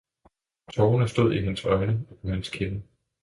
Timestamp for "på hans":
2.21-2.49